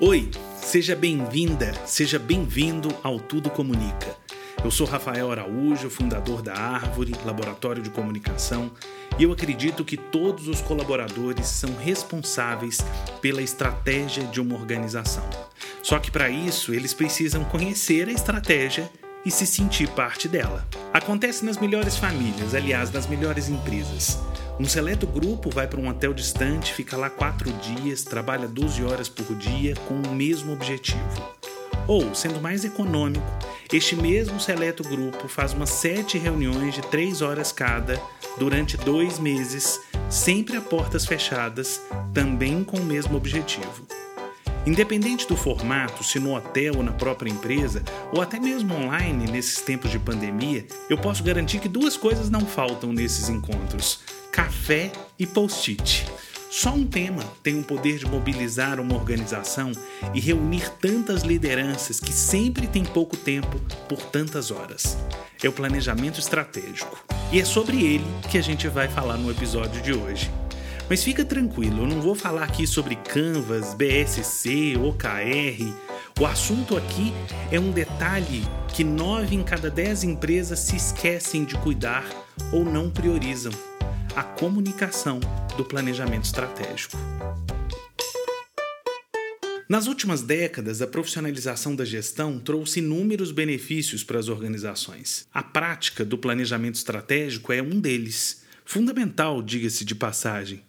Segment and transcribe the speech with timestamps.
[0.00, 0.28] Oi,
[0.60, 4.16] seja bem-vinda, seja bem-vindo ao Tudo Comunica.
[4.64, 8.72] Eu sou Rafael Araújo, fundador da Árvore, Laboratório de Comunicação,
[9.16, 12.78] e eu acredito que todos os colaboradores são responsáveis
[13.22, 15.28] pela estratégia de uma organização.
[15.80, 18.90] Só que para isso eles precisam conhecer a estratégia
[19.24, 20.66] e se sentir parte dela.
[21.04, 24.18] Acontece nas melhores famílias, aliás, nas melhores empresas.
[24.58, 29.06] Um seleto grupo vai para um hotel distante, fica lá quatro dias, trabalha 12 horas
[29.06, 31.34] por dia com o mesmo objetivo.
[31.86, 33.26] Ou, sendo mais econômico,
[33.70, 38.00] este mesmo seleto grupo faz umas sete reuniões de três horas cada
[38.38, 41.82] durante dois meses, sempre a portas fechadas,
[42.14, 43.86] também com o mesmo objetivo.
[44.66, 49.60] Independente do formato, se no hotel ou na própria empresa, ou até mesmo online nesses
[49.60, 54.00] tempos de pandemia, eu posso garantir que duas coisas não faltam nesses encontros:
[54.32, 56.06] café e post-it.
[56.50, 59.72] Só um tema tem o poder de mobilizar uma organização
[60.14, 64.96] e reunir tantas lideranças que sempre tem pouco tempo por tantas horas.
[65.42, 67.04] É o planejamento estratégico.
[67.32, 70.30] E é sobre ele que a gente vai falar no episódio de hoje.
[70.88, 75.72] Mas fica tranquilo, eu não vou falar aqui sobre Canvas, BSC, OKR.
[76.20, 77.12] O assunto aqui
[77.50, 82.04] é um detalhe que nove em cada dez empresas se esquecem de cuidar
[82.52, 83.52] ou não priorizam:
[84.14, 85.20] a comunicação
[85.56, 86.98] do planejamento estratégico.
[89.66, 95.26] Nas últimas décadas, a profissionalização da gestão trouxe inúmeros benefícios para as organizações.
[95.32, 98.42] A prática do planejamento estratégico é um deles.
[98.66, 100.62] Fundamental, diga-se de passagem.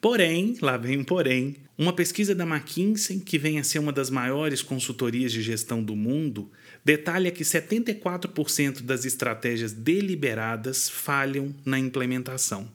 [0.00, 4.08] Porém, lá vem um porém, uma pesquisa da McKinsey, que vem a ser uma das
[4.08, 6.50] maiores consultorias de gestão do mundo,
[6.84, 12.70] detalha que 74% das estratégias deliberadas falham na implementação.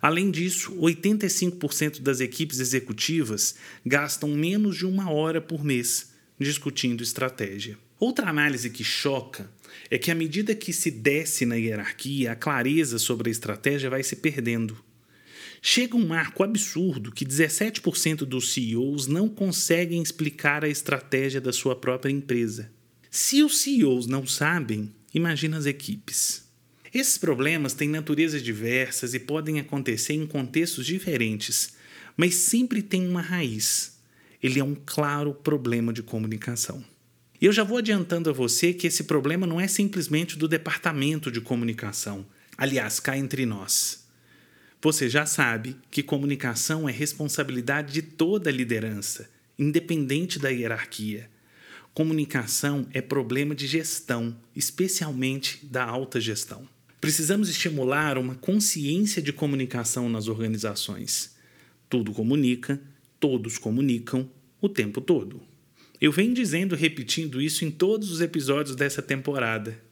[0.00, 7.78] Além disso, 85% das equipes executivas gastam menos de uma hora por mês discutindo estratégia.
[7.98, 9.50] Outra análise que choca
[9.90, 14.02] é que, à medida que se desce na hierarquia, a clareza sobre a estratégia vai
[14.02, 14.76] se perdendo.
[15.68, 21.74] Chega um marco absurdo que 17% dos CEOs não conseguem explicar a estratégia da sua
[21.74, 22.70] própria empresa.
[23.10, 26.44] Se os CEOs não sabem, imagina as equipes.
[26.94, 31.74] Esses problemas têm naturezas diversas e podem acontecer em contextos diferentes,
[32.16, 33.98] mas sempre tem uma raiz.
[34.40, 36.84] Ele é um claro problema de comunicação.
[37.40, 41.28] E eu já vou adiantando a você que esse problema não é simplesmente do departamento
[41.28, 42.24] de comunicação.
[42.56, 44.05] Aliás, cá entre nós.
[44.86, 51.28] Você já sabe que comunicação é responsabilidade de toda a liderança, independente da hierarquia.
[51.92, 56.68] Comunicação é problema de gestão, especialmente da alta gestão.
[57.00, 61.34] Precisamos estimular uma consciência de comunicação nas organizações.
[61.90, 62.80] Tudo comunica,
[63.18, 64.30] todos comunicam
[64.60, 65.42] o tempo todo.
[66.00, 69.82] Eu venho dizendo repetindo isso em todos os episódios dessa temporada.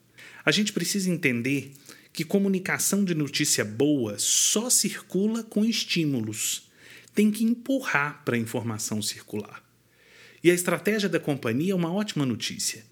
[0.44, 1.72] A gente precisa entender
[2.14, 6.70] que comunicação de notícia boa só circula com estímulos.
[7.12, 9.62] Tem que empurrar para a informação circular.
[10.42, 12.84] E a estratégia da companhia é uma ótima notícia.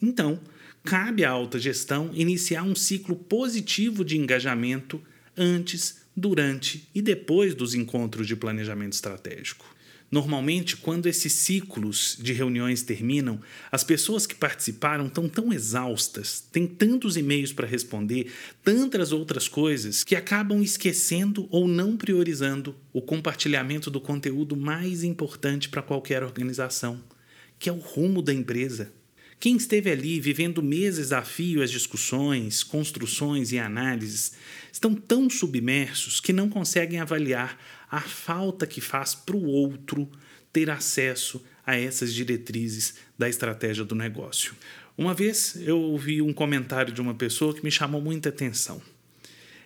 [0.00, 0.38] Então,
[0.84, 5.02] cabe à alta gestão iniciar um ciclo positivo de engajamento
[5.34, 9.74] antes, durante e depois dos encontros de planejamento estratégico.
[10.10, 13.40] Normalmente, quando esses ciclos de reuniões terminam,
[13.72, 20.04] as pessoas que participaram estão tão exaustas, têm tantos e-mails para responder, tantas outras coisas,
[20.04, 27.02] que acabam esquecendo ou não priorizando o compartilhamento do conteúdo mais importante para qualquer organização,
[27.58, 28.92] que é o rumo da empresa.
[29.38, 34.32] Quem esteve ali vivendo meses a fio as discussões, construções e análises
[34.72, 37.58] estão tão submersos que não conseguem avaliar
[37.90, 40.10] a falta que faz para o outro
[40.52, 44.54] ter acesso a essas diretrizes da estratégia do negócio.
[44.96, 48.80] Uma vez eu ouvi um comentário de uma pessoa que me chamou muita atenção.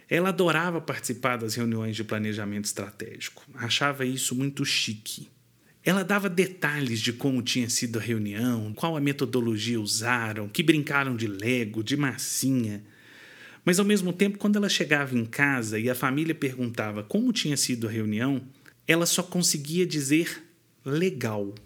[0.08, 5.28] Ela adorava participar das reuniões de planejamento estratégico, achava isso muito chique.
[5.90, 11.16] Ela dava detalhes de como tinha sido a reunião, qual a metodologia usaram, que brincaram
[11.16, 12.84] de Lego, de massinha.
[13.64, 17.56] Mas ao mesmo tempo, quando ela chegava em casa e a família perguntava como tinha
[17.56, 18.40] sido a reunião,
[18.86, 20.44] ela só conseguia dizer
[20.84, 21.56] legal.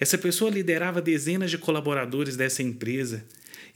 [0.00, 3.22] Essa pessoa liderava dezenas de colaboradores dessa empresa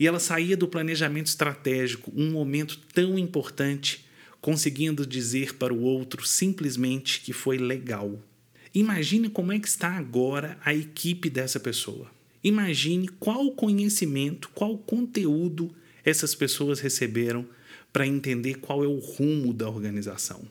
[0.00, 4.06] e ela saía do planejamento estratégico, um momento tão importante,
[4.40, 8.18] conseguindo dizer para o outro simplesmente que foi legal.
[8.74, 12.10] Imagine como é que está agora a equipe dessa pessoa.
[12.42, 15.74] Imagine qual conhecimento, qual conteúdo
[16.04, 17.46] essas pessoas receberam
[17.92, 20.42] para entender qual é o rumo da organização.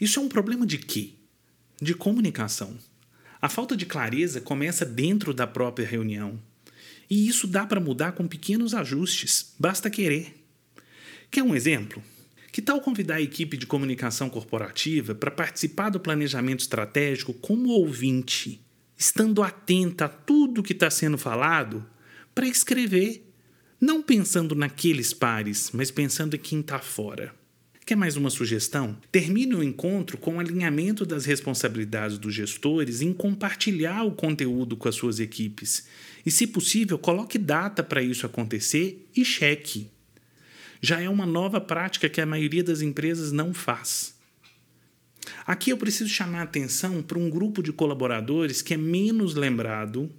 [0.00, 1.10] Isso é um problema de quê?
[1.80, 2.76] De comunicação.
[3.40, 6.40] A falta de clareza começa dentro da própria reunião.
[7.08, 10.34] E isso dá para mudar com pequenos ajustes, basta querer.
[11.30, 12.02] Quer um exemplo?
[12.52, 18.60] Que tal convidar a equipe de comunicação corporativa para participar do planejamento estratégico como ouvinte,
[18.98, 21.86] estando atenta a tudo que está sendo falado,
[22.34, 23.24] para escrever,
[23.80, 27.32] não pensando naqueles pares, mas pensando em quem está fora?
[27.86, 28.96] Quer mais uma sugestão?
[29.10, 34.88] Termine o encontro com o alinhamento das responsabilidades dos gestores em compartilhar o conteúdo com
[34.88, 35.86] as suas equipes.
[36.24, 39.88] E, se possível, coloque data para isso acontecer e cheque
[40.80, 44.14] já é uma nova prática que a maioria das empresas não faz.
[45.46, 50.10] Aqui eu preciso chamar a atenção para um grupo de colaboradores que é menos lembrado,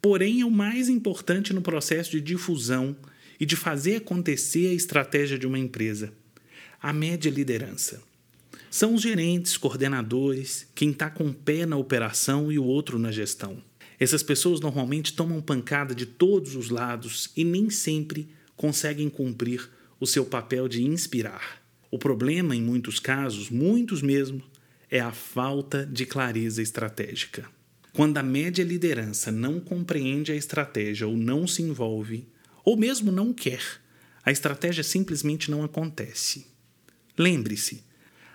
[0.00, 2.96] porém é o mais importante no processo de difusão
[3.38, 6.12] e de fazer acontecer a estratégia de uma empresa:
[6.80, 8.02] a média liderança.
[8.70, 13.12] São os gerentes, coordenadores, quem está com um pé na operação e o outro na
[13.12, 13.62] gestão.
[14.00, 19.70] Essas pessoas normalmente tomam pancada de todos os lados e nem sempre conseguem cumprir
[20.04, 21.62] o seu papel de inspirar.
[21.90, 24.42] O problema, em muitos casos, muitos mesmo,
[24.90, 27.48] é a falta de clareza estratégica.
[27.94, 32.28] Quando a média liderança não compreende a estratégia ou não se envolve,
[32.62, 33.62] ou mesmo não quer,
[34.22, 36.48] a estratégia simplesmente não acontece.
[37.16, 37.82] Lembre-se,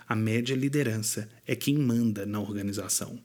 [0.08, 3.20] a média liderança é quem manda na organização.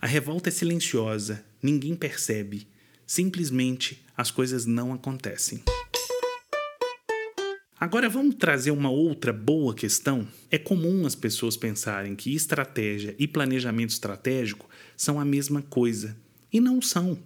[0.00, 2.66] A revolta é silenciosa, ninguém percebe,
[3.06, 5.62] simplesmente as coisas não acontecem.
[7.80, 10.26] Agora vamos trazer uma outra boa questão.
[10.50, 16.16] É comum as pessoas pensarem que estratégia e planejamento estratégico são a mesma coisa.
[16.52, 17.16] E não são.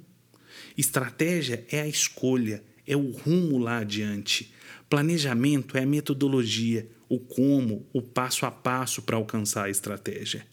[0.76, 4.52] Estratégia é a escolha, é o rumo lá adiante.
[4.90, 10.46] Planejamento é a metodologia, o como, o passo a passo para alcançar a estratégia.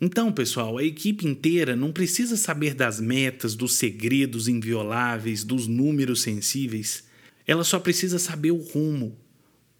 [0.00, 6.22] Então, pessoal, a equipe inteira não precisa saber das metas, dos segredos invioláveis, dos números
[6.22, 7.11] sensíveis.
[7.46, 9.18] Ela só precisa saber o rumo,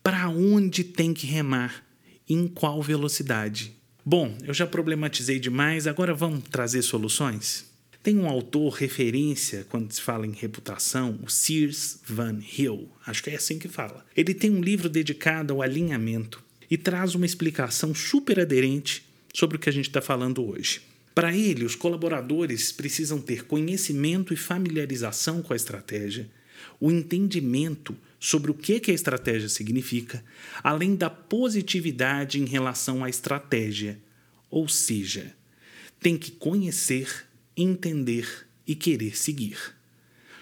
[0.02, 1.84] para onde tem que remar,
[2.28, 3.72] em qual velocidade.
[4.04, 7.70] Bom, eu já problematizei demais, agora vamos trazer soluções?
[8.02, 13.30] Tem um autor referência quando se fala em reputação, o Sears Van Hill, acho que
[13.30, 14.04] é assim que fala.
[14.16, 19.60] Ele tem um livro dedicado ao alinhamento e traz uma explicação super aderente sobre o
[19.60, 20.80] que a gente está falando hoje.
[21.14, 26.28] Para ele, os colaboradores precisam ter conhecimento e familiarização com a estratégia,
[26.82, 30.20] o entendimento sobre o que, que a estratégia significa,
[30.64, 34.00] além da positividade em relação à estratégia.
[34.50, 35.32] Ou seja,
[36.00, 39.56] tem que conhecer, entender e querer seguir.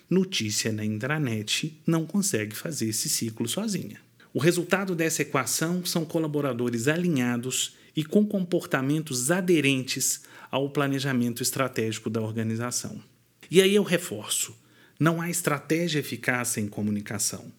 [0.09, 4.01] Notícia na intranet não consegue fazer esse ciclo sozinha.
[4.33, 12.23] O resultado dessa equação são colaboradores alinhados e com comportamentos aderentes ao planejamento estratégico da
[12.23, 12.99] organização.
[13.51, 14.57] E aí eu reforço:
[15.01, 17.51] não há estratégia eficaz sem comunicação.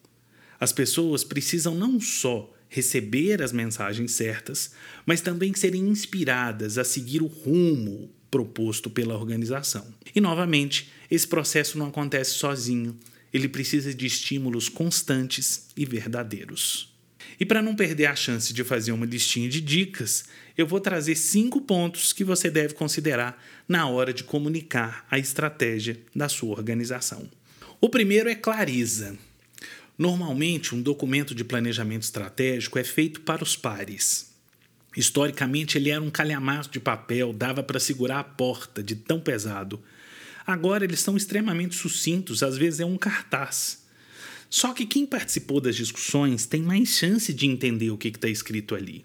[0.60, 4.70] As pessoas precisam não só receber as mensagens certas,
[5.04, 9.92] mas também serem inspiradas a seguir o rumo proposto pela organização.
[10.14, 12.96] E, novamente, esse processo não acontece sozinho,
[13.32, 16.91] ele precisa de estímulos constantes e verdadeiros.
[17.38, 20.24] E para não perder a chance de fazer uma listinha de dicas,
[20.56, 25.98] eu vou trazer cinco pontos que você deve considerar na hora de comunicar a estratégia
[26.14, 27.28] da sua organização.
[27.80, 29.16] O primeiro é clareza.
[29.98, 34.32] Normalmente, um documento de planejamento estratégico é feito para os pares.
[34.96, 39.82] Historicamente, ele era um calhamaço de papel, dava para segurar a porta de tão pesado.
[40.46, 43.81] Agora, eles são extremamente sucintos, às vezes é um cartaz.
[44.52, 48.74] Só que quem participou das discussões tem mais chance de entender o que está escrito
[48.74, 49.02] ali.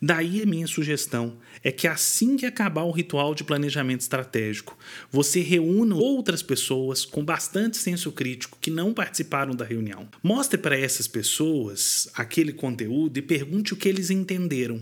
[0.00, 4.78] Daí a minha sugestão é que assim que acabar o ritual de planejamento estratégico,
[5.10, 10.08] você reúna outras pessoas com bastante senso crítico que não participaram da reunião.
[10.22, 14.80] Mostre para essas pessoas aquele conteúdo e pergunte o que eles entenderam.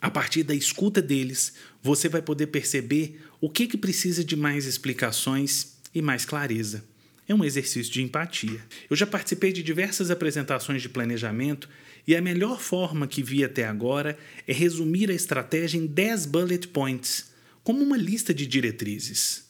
[0.00, 4.66] A partir da escuta deles, você vai poder perceber o que, que precisa de mais
[4.66, 6.89] explicações e mais clareza
[7.30, 8.60] é um exercício de empatia.
[8.90, 11.68] Eu já participei de diversas apresentações de planejamento
[12.04, 14.18] e a melhor forma que vi até agora
[14.48, 17.30] é resumir a estratégia em 10 bullet points,
[17.62, 19.48] como uma lista de diretrizes.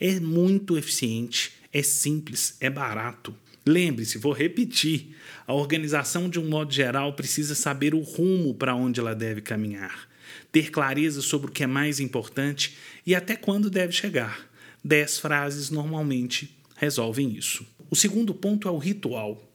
[0.00, 3.32] É muito eficiente, é simples, é barato.
[3.64, 5.14] Lembre-se, vou repetir:
[5.46, 10.08] a organização, de um modo geral, precisa saber o rumo para onde ela deve caminhar,
[10.50, 14.50] ter clareza sobre o que é mais importante e até quando deve chegar.
[14.82, 17.66] Dez frases normalmente resolvem isso.
[17.90, 19.46] O segundo ponto é o ritual.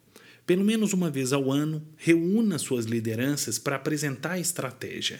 [0.45, 5.19] Pelo menos uma vez ao ano, reúna suas lideranças para apresentar a estratégia.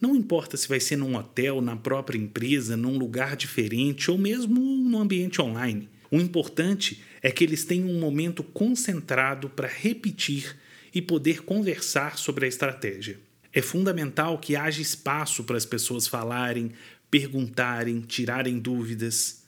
[0.00, 4.60] Não importa se vai ser num hotel, na própria empresa, num lugar diferente ou mesmo
[4.60, 5.88] no ambiente online.
[6.08, 10.56] O importante é que eles tenham um momento concentrado para repetir
[10.94, 13.18] e poder conversar sobre a estratégia.
[13.52, 16.70] É fundamental que haja espaço para as pessoas falarem,
[17.10, 19.43] perguntarem, tirarem dúvidas.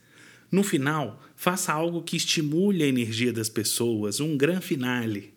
[0.51, 5.35] No final, faça algo que estimule a energia das pessoas, um gran finale.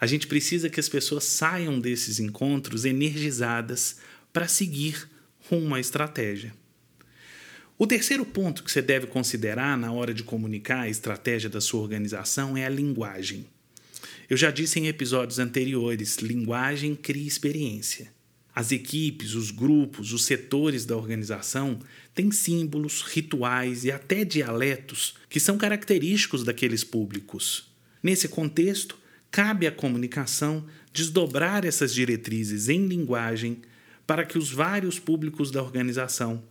[0.00, 3.98] A gente precisa que as pessoas saiam desses encontros energizadas
[4.32, 5.08] para seguir
[5.48, 6.54] rumo à estratégia.
[7.78, 11.80] O terceiro ponto que você deve considerar na hora de comunicar a estratégia da sua
[11.80, 13.46] organização é a linguagem.
[14.28, 18.12] Eu já disse em episódios anteriores: linguagem cria experiência.
[18.60, 21.78] As equipes, os grupos, os setores da organização
[22.14, 27.72] têm símbolos, rituais e até dialetos que são característicos daqueles públicos.
[28.02, 28.98] Nesse contexto,
[29.30, 33.62] cabe à comunicação desdobrar essas diretrizes em linguagem
[34.06, 36.42] para que os vários públicos da organização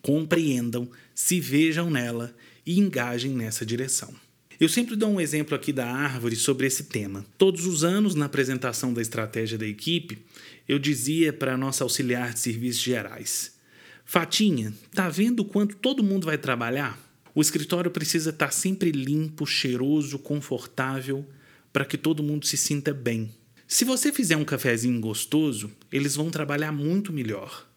[0.00, 4.14] compreendam, se vejam nela e engajem nessa direção.
[4.58, 7.26] Eu sempre dou um exemplo aqui da árvore sobre esse tema.
[7.36, 10.18] Todos os anos, na apresentação da estratégia da equipe,
[10.68, 13.56] eu dizia para a nossa auxiliar de serviços gerais:
[14.04, 16.98] Fatinha, tá vendo quanto todo mundo vai trabalhar?
[17.34, 21.26] O escritório precisa estar tá sempre limpo, cheiroso, confortável,
[21.72, 23.30] para que todo mundo se sinta bem.
[23.68, 27.68] Se você fizer um cafezinho gostoso, eles vão trabalhar muito melhor.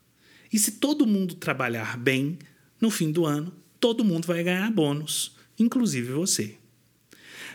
[0.54, 2.38] E se todo mundo trabalhar bem,
[2.80, 6.59] no fim do ano, todo mundo vai ganhar bônus, inclusive você.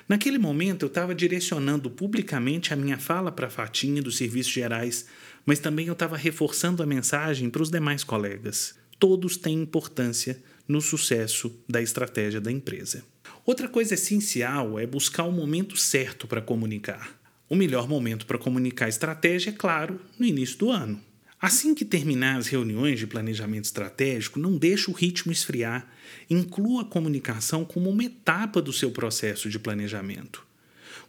[0.09, 5.07] Naquele momento, eu estava direcionando publicamente a minha fala para a Fatinha dos Serviços Gerais,
[5.47, 8.75] mas também eu estava reforçando a mensagem para os demais colegas.
[8.99, 13.05] Todos têm importância no sucesso da estratégia da empresa.
[13.47, 17.19] Outra coisa essencial é buscar o momento certo para comunicar.
[17.49, 21.01] O melhor momento para comunicar estratégia é, claro, no início do ano.
[21.45, 25.87] Assim que terminar as reuniões de planejamento estratégico, não deixe o ritmo esfriar.
[26.31, 30.43] Inclua a comunicação como uma etapa do seu processo de planejamento.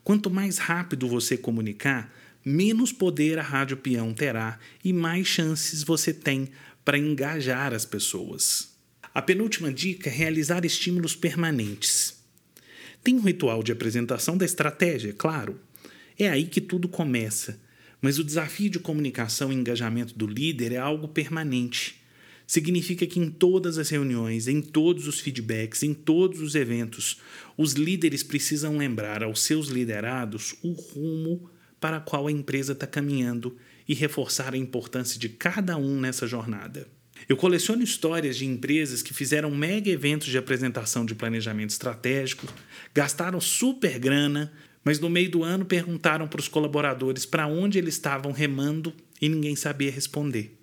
[0.04, 2.14] Quanto mais rápido você comunicar,
[2.44, 6.50] menos poder a Rádio Peão terá e mais chances você tem
[6.84, 8.76] para engajar as pessoas.
[9.14, 12.14] A penúltima dica é realizar estímulos permanentes.
[13.02, 15.58] Tem um ritual de apresentação da estratégia, claro,
[16.20, 17.58] é aí que tudo começa.
[18.06, 22.00] Mas o desafio de comunicação e engajamento do líder é algo permanente.
[22.46, 27.20] Significa que em todas as reuniões, em todos os feedbacks, em todos os eventos,
[27.58, 33.58] os líderes precisam lembrar aos seus liderados o rumo para qual a empresa está caminhando
[33.88, 36.88] e reforçar a importância de cada um nessa jornada.
[37.28, 42.46] Eu coleciono histórias de empresas que fizeram mega eventos de apresentação de planejamento estratégico,
[42.94, 44.54] gastaram super grana,
[44.86, 49.28] mas no meio do ano perguntaram para os colaboradores para onde eles estavam remando e
[49.28, 50.56] ninguém sabia responder.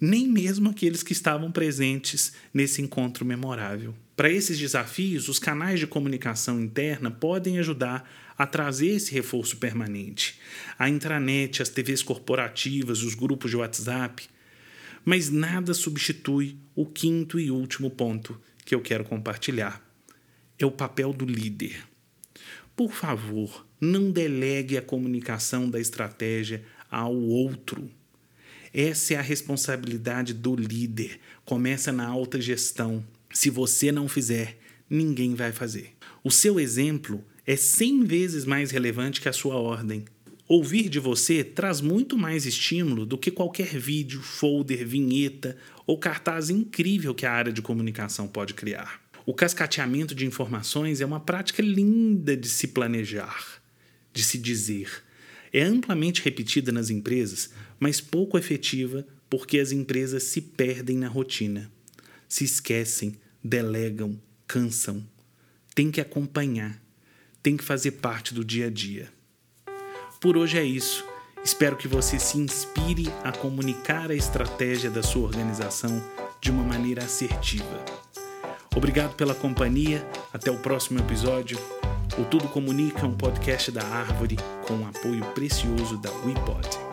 [0.00, 3.92] Nem mesmo aqueles que estavam presentes nesse encontro memorável.
[4.16, 10.38] Para esses desafios, os canais de comunicação interna podem ajudar a trazer esse reforço permanente.
[10.78, 14.28] A intranet, as TVs corporativas, os grupos de WhatsApp.
[15.04, 19.82] Mas nada substitui o quinto e último ponto que eu quero compartilhar:
[20.56, 21.82] é o papel do líder.
[22.78, 27.90] Por favor, não delegue a comunicação da estratégia ao outro.
[28.72, 31.18] Essa é a responsabilidade do líder.
[31.44, 33.04] Começa na alta gestão.
[33.32, 35.96] Se você não fizer, ninguém vai fazer.
[36.22, 40.04] O seu exemplo é 100 vezes mais relevante que a sua ordem.
[40.46, 46.48] Ouvir de você traz muito mais estímulo do que qualquer vídeo, folder, vinheta ou cartaz
[46.48, 49.07] incrível que a área de comunicação pode criar.
[49.28, 53.60] O cascateamento de informações é uma prática linda de se planejar,
[54.10, 55.04] de se dizer.
[55.52, 61.70] É amplamente repetida nas empresas, mas pouco efetiva porque as empresas se perdem na rotina.
[62.26, 65.06] Se esquecem, delegam, cansam.
[65.74, 66.82] Tem que acompanhar,
[67.42, 69.12] tem que fazer parte do dia a dia.
[70.22, 71.04] Por hoje é isso.
[71.44, 76.02] Espero que você se inspire a comunicar a estratégia da sua organização
[76.40, 78.07] de uma maneira assertiva.
[78.78, 80.06] Obrigado pela companhia.
[80.32, 81.58] Até o próximo episódio.
[82.16, 84.36] O Tudo Comunica, um podcast da Árvore
[84.68, 86.87] com o apoio precioso da WePod.